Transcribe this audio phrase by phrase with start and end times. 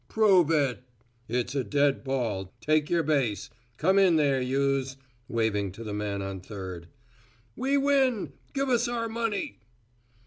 [0.09, 0.81] "Prove it."
[1.27, 6.23] "It's a dead ball take your base come in there, youse," waving to the man
[6.23, 6.87] on third.
[7.55, 8.33] "We win.
[8.53, 9.59] Give us our money."